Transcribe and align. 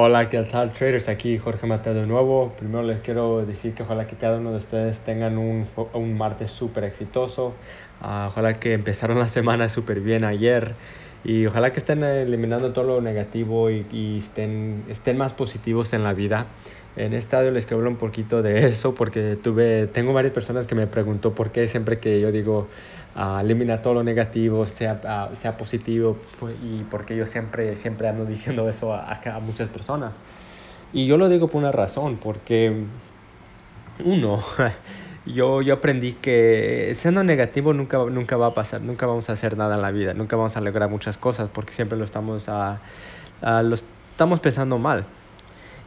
Hola, 0.00 0.30
¿qué 0.30 0.40
tal 0.44 0.72
traders? 0.72 1.08
Aquí 1.08 1.38
Jorge 1.38 1.66
Mateo 1.66 1.92
de 1.92 2.06
nuevo. 2.06 2.52
Primero 2.56 2.84
les 2.84 3.00
quiero 3.00 3.44
decir 3.44 3.74
que 3.74 3.82
ojalá 3.82 4.06
que 4.06 4.14
cada 4.14 4.38
uno 4.38 4.52
de 4.52 4.58
ustedes 4.58 5.00
tengan 5.00 5.36
un, 5.38 5.66
un 5.92 6.16
martes 6.16 6.52
súper 6.52 6.84
exitoso. 6.84 7.48
Uh, 8.00 8.28
ojalá 8.28 8.54
que 8.54 8.74
empezaron 8.74 9.18
la 9.18 9.26
semana 9.26 9.68
súper 9.68 9.98
bien 9.98 10.22
ayer. 10.22 10.76
Y 11.24 11.46
ojalá 11.46 11.72
que 11.72 11.80
estén 11.80 12.04
eliminando 12.04 12.72
todo 12.72 12.84
lo 12.84 13.00
negativo 13.00 13.70
y, 13.70 13.86
y 13.90 14.18
estén, 14.18 14.84
estén 14.88 15.18
más 15.18 15.32
positivos 15.32 15.92
en 15.92 16.04
la 16.04 16.12
vida. 16.12 16.46
En 16.94 17.12
este 17.12 17.34
audio 17.34 17.50
les 17.50 17.66
quiero 17.66 17.78
hablar 17.78 17.94
un 17.94 17.98
poquito 17.98 18.40
de 18.40 18.68
eso 18.68 18.94
porque 18.94 19.36
tuve, 19.42 19.88
tengo 19.88 20.12
varias 20.12 20.32
personas 20.32 20.68
que 20.68 20.76
me 20.76 20.86
preguntó 20.86 21.34
por 21.34 21.50
qué 21.50 21.66
siempre 21.66 21.98
que 21.98 22.20
yo 22.20 22.30
digo 22.30 22.68
uh, 23.18 23.40
elimina 23.40 23.82
todo 23.82 23.94
lo 23.94 24.04
negativo, 24.04 24.64
sea, 24.66 25.30
sea 25.34 25.56
positivo 25.56 26.16
pues, 26.38 26.56
y 26.62 26.84
porque 26.84 27.16
yo 27.16 27.26
siempre, 27.26 27.74
siempre 27.76 28.08
ando 28.08 28.24
diciendo 28.24 28.68
eso 28.68 28.94
a, 28.94 29.12
a, 29.12 29.40
muchas 29.40 29.68
personas. 29.68 30.14
Y 30.92 31.06
yo 31.06 31.18
lo 31.18 31.28
digo 31.28 31.48
por 31.48 31.58
una 31.58 31.72
razón, 31.72 32.16
porque 32.16 32.84
uno, 34.04 34.42
yo, 35.26 35.60
yo 35.62 35.74
aprendí 35.74 36.14
que 36.14 36.92
siendo 36.94 37.24
negativo 37.24 37.72
nunca, 37.72 37.98
nunca 38.04 38.36
va 38.36 38.48
a 38.48 38.54
pasar, 38.54 38.80
nunca 38.80 39.06
vamos 39.06 39.28
a 39.28 39.32
hacer 39.32 39.56
nada 39.56 39.74
en 39.74 39.82
la 39.82 39.90
vida, 39.90 40.14
nunca 40.14 40.36
vamos 40.36 40.56
a 40.56 40.60
lograr 40.60 40.88
muchas 40.88 41.18
cosas 41.18 41.50
porque 41.52 41.72
siempre 41.72 41.98
lo 41.98 42.04
estamos, 42.04 42.48
a, 42.48 42.80
lo 43.42 43.74
estamos 43.74 44.40
pensando 44.40 44.78
mal. 44.78 45.04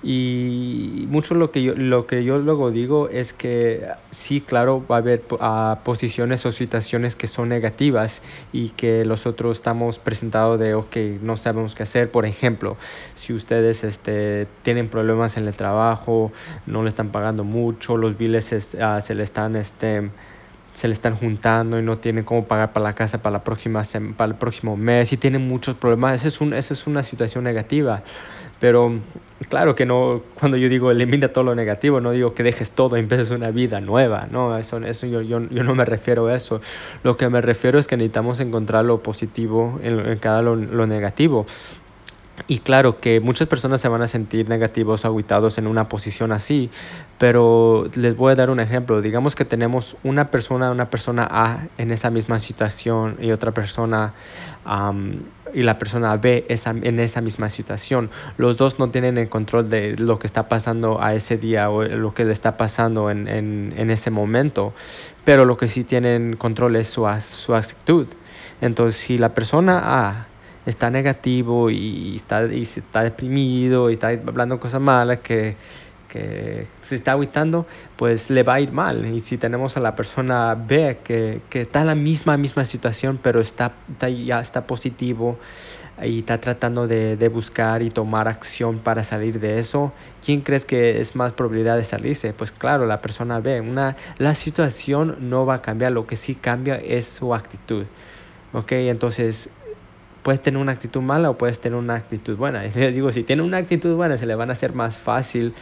Y 0.04 1.06
mucho 1.10 1.36
lo 1.36 1.52
que 1.52 1.62
yo, 1.62 1.76
lo 1.76 2.08
que 2.08 2.24
yo 2.24 2.40
luego 2.40 2.72
digo 2.72 3.10
es 3.10 3.34
que 3.34 3.88
sí, 4.10 4.42
claro, 4.42 4.84
va 4.90 4.96
a 4.96 5.00
haber 5.00 5.24
uh, 5.32 5.84
posiciones 5.84 6.44
o 6.48 6.52
situaciones 6.52 7.16
que 7.16 7.28
son 7.28 7.50
negativas 7.50 8.24
y 8.52 8.70
que 8.70 9.06
nosotros 9.06 9.58
estamos 9.58 10.00
presentados 10.00 10.60
de, 10.60 10.74
ok, 10.74 10.96
no 11.22 11.38
sabemos 11.38 11.76
qué 11.76 11.84
hacer. 11.84 12.10
Por 12.10 12.26
ejemplo, 12.26 12.78
si 13.16 13.34
ustedes 13.34 13.84
este, 13.84 14.48
tienen 14.64 14.90
problemas 14.90 15.38
en 15.38 15.48
el 15.48 15.56
trabajo, 15.56 16.32
no 16.66 16.82
le 16.82 16.90
están 16.90 17.10
pagando 17.10 17.44
mucho, 17.44 17.96
los 17.96 18.18
biles 18.18 18.54
es, 18.54 18.74
uh, 18.74 19.02
se 19.02 19.14
le 19.14 19.24
están... 19.24 19.56
Este, 19.56 20.10
se 20.74 20.88
le 20.88 20.94
están 20.94 21.16
juntando 21.16 21.80
y 21.80 21.82
no 21.82 21.98
tienen 21.98 22.24
cómo 22.24 22.46
pagar 22.46 22.74
para 22.74 22.86
la 22.86 22.94
casa 22.94 23.22
para, 23.22 23.34
la 23.34 23.44
próxima 23.44 23.84
para 24.16 24.32
el 24.32 24.38
próximo 24.38 24.78
mes 24.78 25.12
y 25.14 25.18
tienen 25.18 25.48
muchos 25.48 25.76
problemas. 25.76 26.16
Esa 26.16 26.28
es, 26.30 26.42
un, 26.42 26.54
esa 26.54 26.74
es 26.74 26.88
una 26.88 27.04
situación 27.04 27.44
negativa. 27.44 28.04
Pero 28.60 29.00
claro 29.50 29.74
que 29.74 29.88
no, 29.88 30.22
cuando 30.40 30.56
yo 30.56 30.70
digo 30.70 30.92
elimina 30.92 31.30
todo 31.30 31.44
lo 31.44 31.56
negativo, 31.56 32.00
no 32.00 32.12
digo 32.12 32.36
que 32.36 32.44
dejes 32.44 32.72
todo 32.72 32.96
y 32.96 33.00
empieces 33.00 33.32
una 33.32 33.50
vida 33.50 33.82
nueva. 33.82 34.28
No, 34.30 34.56
eso, 34.58 34.78
eso 34.78 35.08
yo, 35.08 35.22
yo, 35.22 35.42
yo 35.50 35.64
no 35.64 35.74
me 35.74 35.84
refiero 35.84 36.28
a 36.28 36.36
eso. 36.36 36.62
Lo 37.04 37.18
que 37.18 37.28
me 37.28 37.42
refiero 37.42 37.80
es 37.80 37.88
que 37.88 37.98
necesitamos 37.98 38.40
encontrar 38.40 38.86
lo 38.86 39.02
positivo 39.02 39.80
en, 39.82 40.00
en 40.00 40.20
cada 40.20 40.44
lo, 40.44 40.56
lo 40.56 40.86
negativo. 40.86 41.48
Y 42.48 42.60
claro 42.60 43.00
que 43.00 43.20
muchas 43.20 43.48
personas 43.48 43.82
se 43.82 43.88
van 43.88 44.02
a 44.02 44.08
sentir 44.08 44.50
negativos, 44.50 45.06
aguitados 45.06 45.58
en 45.58 45.68
una 45.68 45.90
posición 45.90 46.32
así, 46.32 46.70
pero 47.18 47.88
les 47.96 48.16
voy 48.16 48.32
a 48.32 48.36
dar 48.36 48.50
un 48.50 48.60
ejemplo. 48.60 49.02
Digamos 49.02 49.36
que 49.36 49.46
tenemos 49.46 49.96
una 50.04 50.32
persona, 50.32 50.72
una 50.72 50.90
persona 50.90 51.28
A 51.30 51.68
en 51.78 51.92
esa 51.92 52.10
misma 52.10 52.40
situación 52.40 53.18
y 53.22 53.32
otra 53.32 53.52
persona 53.52 54.14
y 55.54 55.64
la 55.64 55.78
persona 55.78 56.16
B 56.18 56.46
esa, 56.48 56.72
en 56.72 57.00
esa 57.00 57.22
misma 57.22 57.50
situación. 57.50 58.10
Los 58.38 58.58
dos 58.58 58.80
no 58.80 58.90
tienen 58.90 59.18
el 59.18 59.30
control 59.30 59.70
de 59.70 59.98
lo 59.98 60.18
que 60.18 60.28
está 60.28 60.48
pasando 60.48 61.02
a 61.02 61.14
ese 61.14 61.38
día 61.38 61.70
o 61.70 61.84
lo 61.84 62.14
que 62.14 62.26
le 62.26 62.32
está 62.32 62.58
pasando 62.58 63.12
en, 63.12 63.28
en, 63.28 63.74
en 63.76 63.92
ese 63.92 64.10
momento, 64.10 64.74
pero 65.26 65.46
lo 65.46 65.58
que 65.58 65.68
sí 65.68 65.84
tienen 65.84 66.38
control 66.38 66.76
es 66.78 66.88
su, 66.88 67.08
su 67.20 67.54
actitud. 67.54 68.08
Entonces, 68.62 69.02
si 69.02 69.18
la 69.18 69.34
persona 69.34 69.82
A 69.84 70.28
está 70.66 70.90
negativo 70.90 71.70
y 71.70 72.16
está, 72.18 72.46
y 72.46 72.62
está 72.64 73.04
deprimido 73.04 73.90
y 73.90 73.94
está 73.94 74.10
hablando 74.10 74.60
cosas 74.60 74.82
malas 74.82 75.20
que, 75.20 75.56
que 76.12 76.68
se 76.82 76.96
está 76.96 77.14
aguitando, 77.14 77.66
pues 77.96 78.30
le 78.30 78.44
va 78.44 78.56
a 78.56 78.62
ir 78.62 78.72
mal. 78.72 79.06
Y 79.06 79.22
si 79.22 79.38
tenemos 79.38 79.78
a 79.78 79.80
la 79.80 79.96
persona 79.96 80.56
B 80.56 81.00
que, 81.04 81.42
que 81.50 81.62
está 81.62 81.82
en 81.82 81.88
la 81.88 81.96
misma, 81.96 82.38
misma 82.38 82.66
situación, 82.66 83.20
pero 83.22 83.40
está, 83.40 83.74
está, 83.90 84.10
ya 84.10 84.42
está 84.42 84.68
positivo 84.68 85.40
y 86.04 86.20
está 86.20 86.40
tratando 86.40 86.88
de, 86.88 87.16
de, 87.16 87.30
buscar 87.30 87.82
y 87.82 87.90
tomar 87.90 88.28
acción 88.28 88.80
para 88.80 89.04
salir 89.04 89.40
de 89.40 89.60
eso, 89.60 89.94
¿quién 90.26 90.42
crees 90.42 90.66
que 90.66 91.00
es 91.00 91.16
más 91.16 91.34
probabilidad 91.34 91.78
de 91.78 91.84
salirse? 91.84 92.34
Pues 92.34 92.52
claro, 92.52 92.86
la 92.86 93.02
persona 93.02 93.40
B. 93.40 93.62
Una, 93.62 93.96
la 94.18 94.34
situación 94.36 95.30
no 95.30 95.46
va 95.46 95.56
a 95.56 95.62
cambiar, 95.62 95.92
lo 95.92 96.08
que 96.08 96.16
sí 96.16 96.36
cambia 96.36 96.76
es 96.76 97.06
su 97.06 97.34
actitud. 97.34 97.86
¿Ok? 98.54 98.74
Entonces, 98.74 99.50
puedes 100.24 100.42
tener 100.42 100.62
una 100.62 100.72
actitud 100.74 101.02
mala 101.02 101.30
o 101.30 101.38
puedes 101.38 101.60
tener 101.60 101.78
una 101.78 101.96
actitud 101.96 102.36
buena. 102.38 102.66
Y 102.66 102.72
les 102.76 102.94
digo, 102.94 103.12
si 103.12 103.24
tiene 103.24 103.42
una 103.42 103.58
actitud 103.58 103.96
buena, 103.96 104.18
se 104.18 104.26
le 104.26 104.36
van 104.36 104.50
a 104.50 104.54
hacer 104.54 104.74
más 104.74 104.98
fácil 104.98 105.54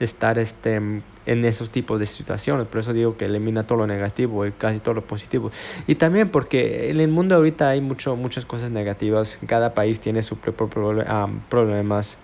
estar 0.00 0.38
este, 0.38 0.74
en 0.74 1.44
esos 1.44 1.70
tipos 1.70 1.98
de 1.98 2.06
situaciones. 2.06 2.66
Por 2.66 2.80
eso 2.80 2.92
digo 2.92 3.16
que 3.16 3.26
elimina 3.26 3.66
todo 3.66 3.78
lo 3.78 3.86
negativo 3.86 4.46
y 4.46 4.52
casi 4.52 4.78
todo 4.78 4.94
lo 4.94 5.02
positivo. 5.02 5.50
Y 5.86 5.96
también 5.96 6.30
porque 6.30 6.90
en 6.90 7.00
el 7.00 7.08
mundo 7.08 7.34
ahorita 7.34 7.68
hay 7.68 7.80
mucho, 7.80 8.16
muchas 8.16 8.44
cosas 8.44 8.70
negativas. 8.70 9.38
Cada 9.46 9.74
país 9.74 10.00
tiene 10.00 10.22
sus 10.22 10.38
propios 10.38 10.70
um, 10.76 11.40
problemas. 11.48 12.18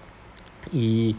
Y 0.72 1.16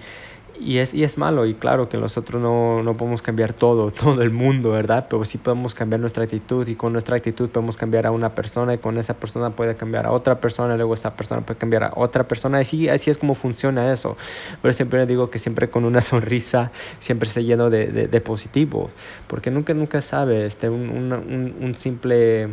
y 0.59 0.77
es, 0.77 0.93
y 0.93 1.03
es 1.03 1.17
malo 1.17 1.45
y 1.45 1.55
claro 1.55 1.89
que 1.89 1.97
nosotros 1.97 2.41
no, 2.41 2.83
no 2.83 2.95
podemos 2.95 3.21
cambiar 3.21 3.53
todo, 3.53 3.91
todo 3.91 4.21
el 4.21 4.31
mundo, 4.31 4.71
¿verdad? 4.71 5.07
Pero 5.09 5.25
sí 5.25 5.37
podemos 5.37 5.73
cambiar 5.73 5.99
nuestra 5.99 6.23
actitud 6.23 6.67
y 6.67 6.75
con 6.75 6.93
nuestra 6.93 7.17
actitud 7.17 7.49
podemos 7.49 7.77
cambiar 7.77 8.05
a 8.05 8.11
una 8.11 8.35
persona 8.35 8.73
y 8.73 8.77
con 8.77 8.97
esa 8.97 9.15
persona 9.15 9.49
puede 9.51 9.75
cambiar 9.75 10.05
a 10.05 10.11
otra 10.11 10.39
persona 10.39 10.75
y 10.75 10.77
luego 10.77 10.93
esa 10.93 11.15
persona 11.15 11.41
puede 11.41 11.57
cambiar 11.57 11.83
a 11.83 11.91
otra 11.95 12.27
persona 12.27 12.59
así, 12.59 12.87
así 12.89 13.09
es 13.09 13.17
como 13.17 13.35
funciona 13.35 13.91
eso. 13.91 14.17
Pero 14.61 14.73
siempre 14.73 15.05
digo 15.05 15.29
que 15.29 15.39
siempre 15.39 15.69
con 15.69 15.85
una 15.85 16.01
sonrisa 16.01 16.71
siempre 16.99 17.29
se 17.29 17.43
lleno 17.43 17.69
de, 17.69 17.87
de, 17.87 18.07
de 18.07 18.21
positivo 18.21 18.89
porque 19.27 19.51
nunca, 19.51 19.73
nunca 19.73 20.01
sabe, 20.01 20.45
este, 20.45 20.69
un, 20.69 20.89
un, 20.89 21.55
un 21.59 21.75
simple, 21.75 22.47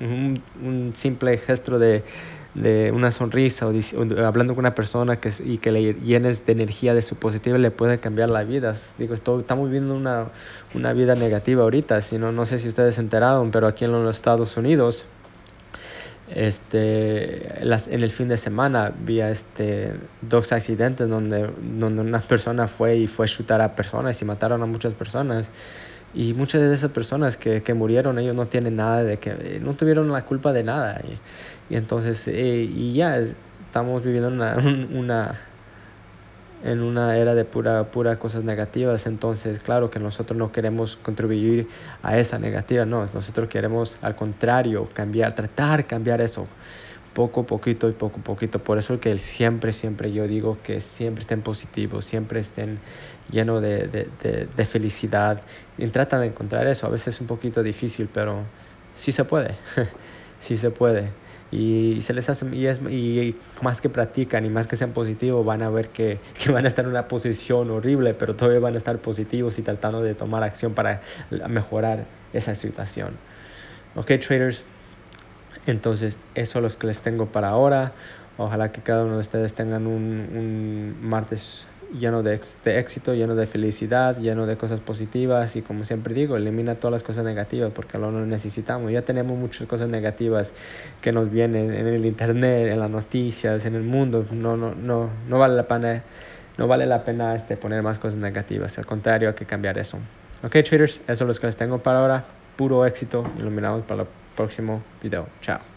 un, 0.00 0.42
un 0.62 0.92
simple 0.94 1.38
gesto 1.38 1.78
de 1.78 2.02
de 2.54 2.92
una 2.92 3.10
sonrisa 3.10 3.66
o, 3.66 3.72
hablando 4.24 4.54
con 4.54 4.60
una 4.60 4.74
persona 4.74 5.20
que, 5.20 5.32
y 5.44 5.58
que 5.58 5.72
le 5.72 5.94
llenes 5.94 6.46
de 6.46 6.52
energía 6.52 6.94
de 6.94 7.02
su 7.02 7.16
positivo 7.16 7.58
le 7.58 7.70
puede 7.70 7.98
cambiar 7.98 8.30
la 8.30 8.44
vida. 8.44 8.76
Digo, 8.98 9.14
estamos 9.14 9.66
viviendo 9.66 9.94
una, 9.94 10.28
una 10.74 10.92
vida 10.92 11.14
negativa 11.14 11.62
ahorita, 11.64 12.00
si 12.00 12.18
no, 12.18 12.32
no 12.32 12.46
sé 12.46 12.58
si 12.58 12.68
ustedes 12.68 12.94
se 12.94 13.00
enteraron, 13.00 13.50
pero 13.50 13.66
aquí 13.66 13.84
en 13.84 13.92
los 13.92 14.14
Estados 14.14 14.56
Unidos, 14.56 15.04
este, 16.30 17.60
en 17.62 18.02
el 18.02 18.10
fin 18.10 18.28
de 18.28 18.36
semana 18.36 18.92
vi 18.98 19.20
este, 19.20 19.94
dos 20.22 20.52
accidentes 20.52 21.08
donde, 21.08 21.50
donde 21.78 22.02
una 22.02 22.20
persona 22.20 22.66
fue 22.66 22.96
y 22.96 23.06
fue 23.06 23.26
a 23.26 23.28
chutar 23.28 23.60
a 23.60 23.74
personas 23.74 24.20
y 24.22 24.24
mataron 24.24 24.62
a 24.62 24.66
muchas 24.66 24.94
personas. 24.94 25.50
Y 26.14 26.32
muchas 26.32 26.62
de 26.62 26.72
esas 26.72 26.90
personas 26.92 27.36
que, 27.36 27.62
que 27.62 27.74
murieron, 27.74 28.18
ellos 28.18 28.34
no 28.34 28.46
tienen 28.46 28.76
nada 28.76 29.02
de 29.02 29.18
que, 29.18 29.60
no 29.60 29.74
tuvieron 29.74 30.10
la 30.12 30.24
culpa 30.24 30.52
de 30.52 30.62
nada. 30.62 31.00
Y, 31.02 31.74
y 31.74 31.76
entonces, 31.76 32.28
eh, 32.28 32.68
y 32.70 32.92
ya 32.94 33.18
estamos 33.18 34.04
viviendo 34.04 34.28
una, 34.28 34.56
una, 34.92 35.40
en 36.62 36.80
una 36.80 37.16
era 37.18 37.34
de 37.34 37.44
pura, 37.44 37.90
pura 37.90 38.18
cosas 38.18 38.44
negativas. 38.44 39.06
Entonces, 39.06 39.58
claro 39.58 39.90
que 39.90 39.98
nosotros 39.98 40.38
no 40.38 40.52
queremos 40.52 40.96
contribuir 40.96 41.68
a 42.02 42.16
esa 42.16 42.38
negativa, 42.38 42.84
no. 42.84 43.08
Nosotros 43.12 43.48
queremos, 43.48 43.98
al 44.00 44.14
contrario, 44.14 44.88
cambiar, 44.94 45.34
tratar 45.34 45.78
de 45.78 45.84
cambiar 45.84 46.20
eso 46.20 46.46
poco 47.14 47.46
poquito 47.46 47.88
y 47.88 47.92
poco 47.92 48.20
poquito. 48.20 48.58
Por 48.58 48.78
eso 48.78 49.00
que 49.00 49.18
siempre, 49.18 49.72
siempre 49.72 50.12
yo 50.12 50.26
digo 50.26 50.58
que 50.62 50.80
siempre 50.80 51.22
estén 51.22 51.42
positivos, 51.42 52.04
siempre 52.04 52.40
estén 52.40 52.80
llenos 53.30 53.62
de, 53.62 53.86
de, 53.86 54.08
de, 54.22 54.48
de, 54.54 54.64
felicidad 54.64 55.40
y 55.78 55.86
tratan 55.88 56.20
de 56.20 56.26
encontrar 56.26 56.66
eso. 56.66 56.86
A 56.86 56.90
veces 56.90 57.14
es 57.14 57.20
un 57.20 57.26
poquito 57.26 57.62
difícil, 57.62 58.08
pero 58.12 58.42
sí 58.94 59.12
se 59.12 59.24
puede, 59.24 59.54
sí 60.40 60.56
se 60.56 60.70
puede. 60.70 61.10
Y 61.50 62.00
se 62.00 62.14
les 62.14 62.28
hace, 62.28 62.46
y, 62.52 62.66
es, 62.66 62.80
y 62.90 63.36
más 63.62 63.80
que 63.80 63.88
practican 63.88 64.44
y 64.44 64.48
más 64.48 64.66
que 64.66 64.74
sean 64.74 64.90
positivos, 64.90 65.46
van 65.46 65.62
a 65.62 65.70
ver 65.70 65.90
que, 65.90 66.18
que 66.42 66.50
van 66.50 66.64
a 66.64 66.68
estar 66.68 66.84
en 66.84 66.90
una 66.90 67.06
posición 67.06 67.70
horrible, 67.70 68.14
pero 68.14 68.34
todavía 68.34 68.58
van 68.58 68.74
a 68.74 68.78
estar 68.78 68.98
positivos 68.98 69.56
y 69.58 69.62
tratando 69.62 70.02
de 70.02 70.14
tomar 70.14 70.42
acción 70.42 70.74
para 70.74 71.00
mejorar 71.48 72.06
esa 72.32 72.56
situación. 72.56 73.16
Ok, 73.94 74.10
traders, 74.26 74.64
entonces, 75.66 76.18
eso 76.34 76.58
es 76.58 76.74
lo 76.74 76.78
que 76.78 76.86
les 76.86 77.00
tengo 77.00 77.26
para 77.26 77.48
ahora. 77.48 77.92
Ojalá 78.36 78.72
que 78.72 78.80
cada 78.80 79.04
uno 79.04 79.14
de 79.14 79.20
ustedes 79.20 79.54
tengan 79.54 79.86
un, 79.86 80.96
martes 81.00 81.66
lleno 81.98 82.24
de, 82.24 82.40
éxito, 82.64 83.14
lleno 83.14 83.36
de 83.36 83.46
felicidad, 83.46 84.18
lleno 84.18 84.46
de 84.46 84.56
cosas 84.56 84.80
positivas 84.80 85.54
y 85.54 85.62
como 85.62 85.84
siempre 85.84 86.12
digo, 86.12 86.36
elimina 86.36 86.74
todas 86.74 86.92
las 86.92 87.02
cosas 87.04 87.24
negativas 87.24 87.70
porque 87.72 87.98
lo 87.98 88.10
necesitamos. 88.10 88.90
Ya 88.90 89.02
tenemos 89.02 89.38
muchas 89.38 89.68
cosas 89.68 89.88
negativas 89.88 90.52
que 91.00 91.12
nos 91.12 91.30
vienen 91.30 91.72
en 91.72 91.86
el 91.86 92.04
internet, 92.04 92.72
en 92.72 92.80
las 92.80 92.90
noticias, 92.90 93.64
en 93.64 93.76
el 93.76 93.82
mundo. 93.82 94.26
No, 94.32 94.56
no, 94.56 94.74
no, 94.74 95.10
no 95.28 95.38
vale 95.38 95.54
la 95.54 95.68
pena, 95.68 96.02
no 96.58 96.66
vale 96.66 96.86
la 96.86 97.04
pena 97.04 97.36
este, 97.36 97.56
poner 97.56 97.82
más 97.82 98.00
cosas 98.00 98.18
negativas. 98.18 98.76
Al 98.78 98.86
contrario, 98.86 99.28
hay 99.28 99.34
que 99.34 99.46
cambiar 99.46 99.78
eso. 99.78 99.98
Ok, 100.42 100.56
traders, 100.64 101.00
eso 101.06 101.24
es 101.24 101.36
lo 101.36 101.40
que 101.40 101.46
les 101.46 101.56
tengo 101.56 101.78
para 101.78 102.00
ahora. 102.00 102.24
Puro 102.56 102.84
éxito. 102.84 103.24
Iluminados 103.38 103.84
para 103.84 104.02
la 104.02 104.08
próximo 104.34 104.82
video. 105.00 105.26
Chao. 105.40 105.73